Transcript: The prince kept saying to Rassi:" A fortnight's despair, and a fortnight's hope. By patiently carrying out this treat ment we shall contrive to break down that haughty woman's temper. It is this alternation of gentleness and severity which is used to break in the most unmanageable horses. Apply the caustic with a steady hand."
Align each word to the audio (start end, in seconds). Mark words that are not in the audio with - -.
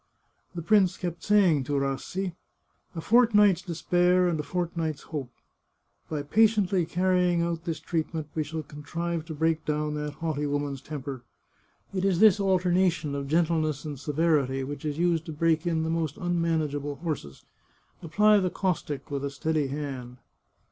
The 0.55 0.63
prince 0.63 0.97
kept 0.97 1.21
saying 1.21 1.63
to 1.65 1.73
Rassi:" 1.73 2.33
A 2.95 3.01
fortnight's 3.01 3.61
despair, 3.61 4.27
and 4.27 4.39
a 4.39 4.41
fortnight's 4.41 5.03
hope. 5.03 5.29
By 6.09 6.23
patiently 6.23 6.87
carrying 6.87 7.43
out 7.43 7.65
this 7.65 7.79
treat 7.79 8.11
ment 8.11 8.27
we 8.33 8.43
shall 8.43 8.63
contrive 8.63 9.25
to 9.25 9.35
break 9.35 9.63
down 9.63 9.93
that 9.93 10.15
haughty 10.15 10.47
woman's 10.47 10.81
temper. 10.81 11.21
It 11.93 12.03
is 12.03 12.19
this 12.19 12.39
alternation 12.39 13.13
of 13.13 13.27
gentleness 13.27 13.85
and 13.85 13.99
severity 13.99 14.63
which 14.63 14.85
is 14.85 14.97
used 14.97 15.27
to 15.27 15.31
break 15.33 15.67
in 15.67 15.83
the 15.83 15.89
most 15.91 16.17
unmanageable 16.17 16.95
horses. 16.95 17.45
Apply 18.01 18.39
the 18.39 18.49
caustic 18.49 19.11
with 19.11 19.23
a 19.23 19.29
steady 19.29 19.67
hand." 19.67 20.17